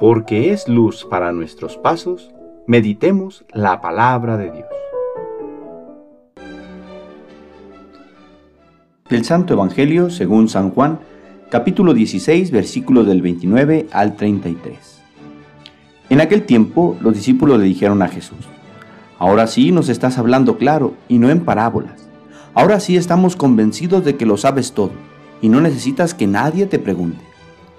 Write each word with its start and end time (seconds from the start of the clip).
porque 0.00 0.50
es 0.50 0.66
luz 0.66 1.04
para 1.04 1.30
nuestros 1.30 1.76
pasos, 1.76 2.30
meditemos 2.66 3.44
la 3.52 3.82
palabra 3.82 4.38
de 4.38 4.50
Dios. 4.50 4.66
Del 9.10 9.26
Santo 9.26 9.52
Evangelio 9.52 10.08
según 10.08 10.48
San 10.48 10.70
Juan, 10.70 11.00
capítulo 11.50 11.92
16, 11.92 12.50
versículos 12.50 13.06
del 13.06 13.20
29 13.20 13.88
al 13.92 14.16
33. 14.16 15.02
En 16.08 16.22
aquel 16.22 16.44
tiempo 16.44 16.96
los 17.02 17.12
discípulos 17.12 17.58
le 17.58 17.66
dijeron 17.66 18.00
a 18.00 18.08
Jesús, 18.08 18.48
Ahora 19.18 19.46
sí 19.46 19.70
nos 19.70 19.90
estás 19.90 20.16
hablando 20.16 20.56
claro 20.56 20.94
y 21.08 21.18
no 21.18 21.28
en 21.28 21.44
parábolas. 21.44 22.08
Ahora 22.54 22.80
sí 22.80 22.96
estamos 22.96 23.36
convencidos 23.36 24.02
de 24.06 24.16
que 24.16 24.24
lo 24.24 24.38
sabes 24.38 24.72
todo 24.72 24.92
y 25.42 25.50
no 25.50 25.60
necesitas 25.60 26.14
que 26.14 26.26
nadie 26.26 26.64
te 26.64 26.78
pregunte. 26.78 27.29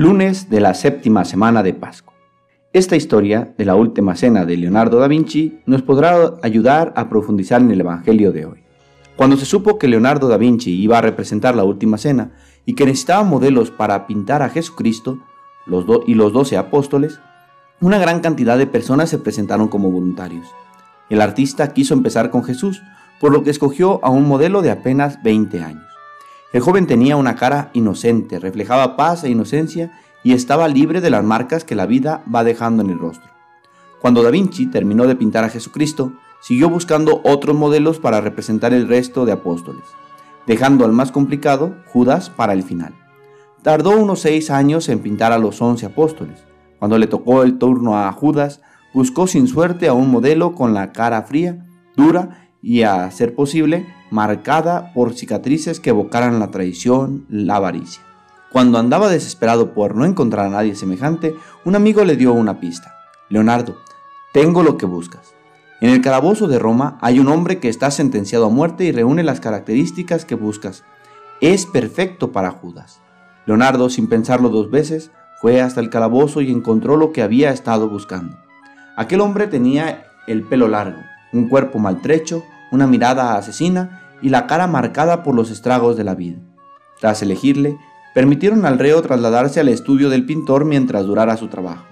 Lunes 0.00 0.48
de 0.48 0.60
la 0.60 0.74
séptima 0.74 1.24
semana 1.24 1.64
de 1.64 1.74
Pascua. 1.74 2.14
Esta 2.72 2.94
historia 2.94 3.52
de 3.58 3.64
la 3.64 3.74
última 3.74 4.14
cena 4.14 4.44
de 4.44 4.56
Leonardo 4.56 5.00
da 5.00 5.08
Vinci 5.08 5.58
nos 5.66 5.82
podrá 5.82 6.34
ayudar 6.40 6.92
a 6.94 7.08
profundizar 7.08 7.60
en 7.60 7.72
el 7.72 7.80
Evangelio 7.80 8.30
de 8.30 8.46
hoy. 8.46 8.62
Cuando 9.16 9.36
se 9.36 9.44
supo 9.44 9.76
que 9.76 9.88
Leonardo 9.88 10.28
da 10.28 10.36
Vinci 10.36 10.70
iba 10.70 10.98
a 10.98 11.00
representar 11.00 11.56
la 11.56 11.64
última 11.64 11.98
cena 11.98 12.30
y 12.64 12.76
que 12.76 12.86
necesitaba 12.86 13.24
modelos 13.24 13.72
para 13.72 14.06
pintar 14.06 14.40
a 14.40 14.50
Jesucristo 14.50 15.18
los 15.66 15.84
y 16.06 16.14
los 16.14 16.32
doce 16.32 16.56
apóstoles, 16.56 17.18
una 17.80 17.98
gran 17.98 18.20
cantidad 18.20 18.56
de 18.56 18.68
personas 18.68 19.10
se 19.10 19.18
presentaron 19.18 19.66
como 19.66 19.90
voluntarios. 19.90 20.46
El 21.10 21.20
artista 21.20 21.74
quiso 21.74 21.94
empezar 21.94 22.30
con 22.30 22.44
Jesús, 22.44 22.80
por 23.18 23.32
lo 23.32 23.42
que 23.42 23.50
escogió 23.50 23.98
a 24.04 24.10
un 24.10 24.28
modelo 24.28 24.62
de 24.62 24.70
apenas 24.70 25.20
20 25.24 25.60
años. 25.60 25.87
El 26.52 26.62
joven 26.62 26.86
tenía 26.86 27.16
una 27.16 27.36
cara 27.36 27.70
inocente, 27.74 28.38
reflejaba 28.38 28.96
paz 28.96 29.22
e 29.22 29.28
inocencia 29.28 29.92
y 30.24 30.32
estaba 30.32 30.66
libre 30.66 31.02
de 31.02 31.10
las 31.10 31.22
marcas 31.22 31.62
que 31.62 31.74
la 31.74 31.84
vida 31.84 32.22
va 32.34 32.42
dejando 32.42 32.82
en 32.82 32.90
el 32.90 32.98
rostro. 32.98 33.30
Cuando 34.00 34.22
Da 34.22 34.30
Vinci 34.30 34.66
terminó 34.66 35.06
de 35.06 35.16
pintar 35.16 35.44
a 35.44 35.50
Jesucristo, 35.50 36.12
siguió 36.40 36.70
buscando 36.70 37.20
otros 37.24 37.54
modelos 37.54 37.98
para 37.98 38.20
representar 38.20 38.72
el 38.72 38.88
resto 38.88 39.26
de 39.26 39.32
apóstoles, 39.32 39.84
dejando 40.46 40.86
al 40.86 40.92
más 40.92 41.12
complicado, 41.12 41.74
Judas, 41.86 42.30
para 42.30 42.54
el 42.54 42.62
final. 42.62 42.94
Tardó 43.62 43.90
unos 43.90 44.20
seis 44.20 44.50
años 44.50 44.88
en 44.88 45.00
pintar 45.00 45.32
a 45.32 45.38
los 45.38 45.60
once 45.60 45.84
apóstoles. 45.84 46.44
Cuando 46.78 46.96
le 46.96 47.08
tocó 47.08 47.42
el 47.42 47.58
turno 47.58 47.98
a 47.98 48.10
Judas, 48.12 48.62
buscó 48.94 49.26
sin 49.26 49.48
suerte 49.48 49.88
a 49.88 49.92
un 49.92 50.10
modelo 50.10 50.54
con 50.54 50.72
la 50.72 50.92
cara 50.92 51.22
fría, 51.22 51.66
dura 51.96 52.47
y, 52.62 52.82
a 52.82 53.10
ser 53.10 53.34
posible, 53.34 53.86
marcada 54.10 54.92
por 54.94 55.14
cicatrices 55.14 55.80
que 55.80 55.90
evocaran 55.90 56.38
la 56.38 56.50
traición, 56.50 57.26
la 57.28 57.56
avaricia. 57.56 58.02
Cuando 58.50 58.78
andaba 58.78 59.08
desesperado 59.08 59.74
por 59.74 59.94
no 59.94 60.04
encontrar 60.04 60.46
a 60.46 60.50
nadie 60.50 60.74
semejante, 60.74 61.36
un 61.64 61.76
amigo 61.76 62.04
le 62.04 62.16
dio 62.16 62.32
una 62.32 62.60
pista. 62.60 62.94
Leonardo, 63.28 63.76
tengo 64.32 64.62
lo 64.62 64.78
que 64.78 64.86
buscas. 64.86 65.34
En 65.80 65.90
el 65.90 66.00
calabozo 66.00 66.48
de 66.48 66.58
Roma 66.58 66.98
hay 67.00 67.20
un 67.20 67.28
hombre 67.28 67.60
que 67.60 67.68
está 67.68 67.90
sentenciado 67.90 68.46
a 68.46 68.50
muerte 68.50 68.84
y 68.84 68.92
reúne 68.92 69.22
las 69.22 69.40
características 69.40 70.24
que 70.24 70.34
buscas. 70.34 70.82
Es 71.40 71.66
perfecto 71.66 72.32
para 72.32 72.50
Judas. 72.50 73.00
Leonardo, 73.46 73.88
sin 73.90 74.08
pensarlo 74.08 74.48
dos 74.48 74.70
veces, 74.70 75.12
fue 75.40 75.60
hasta 75.60 75.80
el 75.80 75.88
calabozo 75.88 76.40
y 76.40 76.50
encontró 76.50 76.96
lo 76.96 77.12
que 77.12 77.22
había 77.22 77.50
estado 77.50 77.88
buscando. 77.88 78.36
Aquel 78.96 79.20
hombre 79.20 79.46
tenía 79.46 80.06
el 80.26 80.42
pelo 80.42 80.66
largo, 80.66 80.98
un 81.32 81.48
cuerpo 81.48 81.78
maltrecho, 81.78 82.44
una 82.70 82.86
mirada 82.86 83.36
asesina 83.36 84.16
y 84.22 84.30
la 84.30 84.46
cara 84.46 84.66
marcada 84.66 85.22
por 85.22 85.34
los 85.34 85.50
estragos 85.50 85.96
de 85.96 86.04
la 86.04 86.14
vida. 86.14 86.38
Tras 87.00 87.22
elegirle, 87.22 87.78
permitieron 88.14 88.66
al 88.66 88.78
reo 88.78 89.00
trasladarse 89.02 89.60
al 89.60 89.68
estudio 89.68 90.10
del 90.10 90.26
pintor 90.26 90.64
mientras 90.64 91.06
durara 91.06 91.36
su 91.36 91.48
trabajo. 91.48 91.84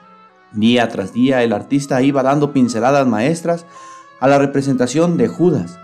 Día 0.52 0.88
tras 0.88 1.12
día 1.12 1.42
el 1.42 1.52
artista 1.52 2.02
iba 2.02 2.22
dando 2.22 2.52
pinceladas 2.52 3.06
maestras 3.06 3.66
a 4.20 4.28
la 4.28 4.38
representación 4.38 5.16
de 5.16 5.28
Judas, 5.28 5.78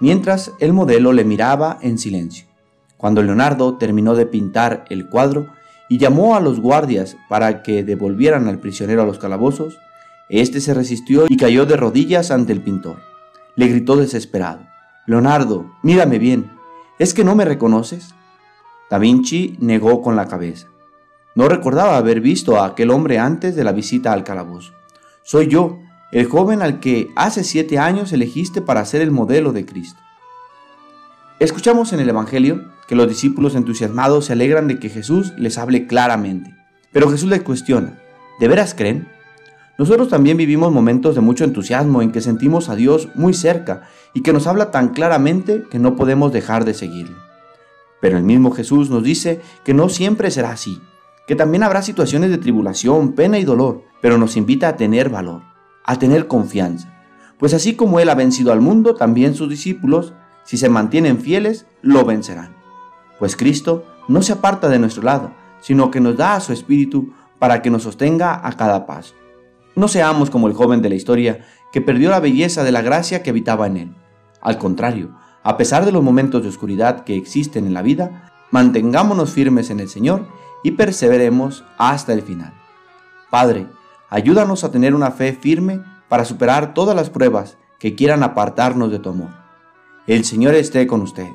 mientras 0.00 0.52
el 0.60 0.72
modelo 0.72 1.12
le 1.12 1.24
miraba 1.24 1.78
en 1.82 1.98
silencio. 1.98 2.46
Cuando 2.96 3.22
Leonardo 3.22 3.76
terminó 3.76 4.14
de 4.14 4.26
pintar 4.26 4.84
el 4.88 5.08
cuadro 5.08 5.46
y 5.88 5.98
llamó 5.98 6.36
a 6.36 6.40
los 6.40 6.60
guardias 6.60 7.16
para 7.28 7.62
que 7.62 7.84
devolvieran 7.84 8.48
al 8.48 8.58
prisionero 8.58 9.02
a 9.02 9.06
los 9.06 9.18
calabozos, 9.18 9.78
éste 10.28 10.60
se 10.60 10.74
resistió 10.74 11.26
y 11.28 11.36
cayó 11.36 11.66
de 11.66 11.76
rodillas 11.76 12.30
ante 12.30 12.52
el 12.52 12.62
pintor. 12.62 13.00
Le 13.56 13.68
gritó 13.68 13.96
desesperado, 13.96 14.66
Leonardo, 15.06 15.72
mírame 15.82 16.18
bien, 16.18 16.50
¿es 16.98 17.14
que 17.14 17.24
no 17.24 17.34
me 17.34 17.44
reconoces? 17.44 18.14
Da 18.90 18.98
Vinci 18.98 19.56
negó 19.60 20.02
con 20.02 20.16
la 20.16 20.28
cabeza. 20.28 20.68
No 21.34 21.48
recordaba 21.48 21.96
haber 21.96 22.20
visto 22.20 22.60
a 22.60 22.66
aquel 22.66 22.90
hombre 22.90 23.18
antes 23.18 23.56
de 23.56 23.64
la 23.64 23.72
visita 23.72 24.12
al 24.12 24.24
calabozo. 24.24 24.72
Soy 25.22 25.48
yo, 25.48 25.80
el 26.12 26.26
joven 26.26 26.62
al 26.62 26.78
que 26.78 27.10
hace 27.16 27.42
siete 27.42 27.78
años 27.78 28.12
elegiste 28.12 28.62
para 28.62 28.84
ser 28.84 29.00
el 29.00 29.10
modelo 29.10 29.52
de 29.52 29.66
Cristo. 29.66 30.00
Escuchamos 31.40 31.92
en 31.92 31.98
el 31.98 32.08
Evangelio 32.08 32.70
que 32.86 32.94
los 32.94 33.08
discípulos 33.08 33.56
entusiasmados 33.56 34.26
se 34.26 34.34
alegran 34.34 34.68
de 34.68 34.78
que 34.78 34.88
Jesús 34.88 35.32
les 35.36 35.58
hable 35.58 35.88
claramente. 35.88 36.54
Pero 36.92 37.10
Jesús 37.10 37.28
les 37.28 37.42
cuestiona, 37.42 37.98
¿de 38.38 38.46
veras 38.46 38.74
creen? 38.74 39.08
Nosotros 39.76 40.08
también 40.08 40.36
vivimos 40.36 40.72
momentos 40.72 41.16
de 41.16 41.20
mucho 41.20 41.42
entusiasmo 41.44 42.00
en 42.00 42.12
que 42.12 42.20
sentimos 42.20 42.68
a 42.68 42.76
Dios 42.76 43.08
muy 43.16 43.34
cerca 43.34 43.82
y 44.12 44.22
que 44.22 44.32
nos 44.32 44.46
habla 44.46 44.70
tan 44.70 44.90
claramente 44.90 45.64
que 45.68 45.80
no 45.80 45.96
podemos 45.96 46.32
dejar 46.32 46.64
de 46.64 46.74
seguirle. 46.74 47.16
Pero 48.00 48.16
el 48.16 48.22
mismo 48.22 48.52
Jesús 48.52 48.88
nos 48.88 49.02
dice 49.02 49.40
que 49.64 49.74
no 49.74 49.88
siempre 49.88 50.30
será 50.30 50.52
así, 50.52 50.80
que 51.26 51.34
también 51.34 51.64
habrá 51.64 51.82
situaciones 51.82 52.30
de 52.30 52.38
tribulación, 52.38 53.14
pena 53.14 53.38
y 53.38 53.44
dolor, 53.44 53.82
pero 54.00 54.16
nos 54.16 54.36
invita 54.36 54.68
a 54.68 54.76
tener 54.76 55.08
valor, 55.08 55.42
a 55.84 55.98
tener 55.98 56.28
confianza. 56.28 56.94
Pues 57.38 57.52
así 57.52 57.74
como 57.74 57.98
Él 57.98 58.10
ha 58.10 58.14
vencido 58.14 58.52
al 58.52 58.60
mundo, 58.60 58.94
también 58.94 59.34
sus 59.34 59.48
discípulos, 59.48 60.14
si 60.44 60.56
se 60.56 60.68
mantienen 60.68 61.18
fieles, 61.18 61.66
lo 61.82 62.04
vencerán. 62.04 62.54
Pues 63.18 63.36
Cristo 63.36 63.84
no 64.06 64.22
se 64.22 64.32
aparta 64.32 64.68
de 64.68 64.78
nuestro 64.78 65.02
lado, 65.02 65.32
sino 65.60 65.90
que 65.90 66.00
nos 66.00 66.16
da 66.16 66.36
a 66.36 66.40
su 66.40 66.52
Espíritu 66.52 67.12
para 67.40 67.60
que 67.60 67.70
nos 67.70 67.82
sostenga 67.82 68.46
a 68.46 68.52
cada 68.52 68.86
paso. 68.86 69.14
No 69.76 69.88
seamos 69.88 70.30
como 70.30 70.46
el 70.48 70.54
joven 70.54 70.82
de 70.82 70.88
la 70.88 70.94
historia 70.94 71.44
que 71.72 71.80
perdió 71.80 72.10
la 72.10 72.20
belleza 72.20 72.62
de 72.62 72.72
la 72.72 72.82
gracia 72.82 73.22
que 73.22 73.30
habitaba 73.30 73.66
en 73.66 73.76
él. 73.76 73.94
Al 74.40 74.58
contrario, 74.58 75.16
a 75.42 75.56
pesar 75.56 75.84
de 75.84 75.92
los 75.92 76.02
momentos 76.02 76.42
de 76.42 76.48
oscuridad 76.48 77.04
que 77.04 77.16
existen 77.16 77.66
en 77.66 77.74
la 77.74 77.82
vida, 77.82 78.32
mantengámonos 78.50 79.30
firmes 79.30 79.70
en 79.70 79.80
el 79.80 79.88
Señor 79.88 80.26
y 80.62 80.72
perseveremos 80.72 81.64
hasta 81.76 82.12
el 82.12 82.22
final. 82.22 82.54
Padre, 83.30 83.66
ayúdanos 84.08 84.64
a 84.64 84.70
tener 84.70 84.94
una 84.94 85.10
fe 85.10 85.32
firme 85.32 85.80
para 86.08 86.24
superar 86.24 86.72
todas 86.72 86.94
las 86.94 87.10
pruebas 87.10 87.58
que 87.78 87.94
quieran 87.94 88.22
apartarnos 88.22 88.90
de 88.90 89.00
tu 89.00 89.10
amor. 89.10 89.30
El 90.06 90.24
Señor 90.24 90.54
esté 90.54 90.86
con 90.86 91.02
ustedes. 91.02 91.32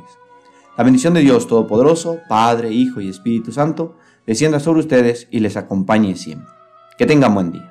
La 0.78 0.84
bendición 0.84 1.14
de 1.14 1.20
Dios 1.20 1.48
Todopoderoso, 1.48 2.20
Padre, 2.30 2.72
Hijo 2.72 3.02
y 3.02 3.10
Espíritu 3.10 3.52
Santo, 3.52 3.98
descienda 4.26 4.60
sobre 4.60 4.80
ustedes 4.80 5.28
y 5.30 5.42
les 5.42 5.58
acompañe 5.58 6.16
siempre. 6.16 6.48
Que 6.98 7.06
tengan 7.06 7.34
buen 7.34 7.52
día. 7.52 7.69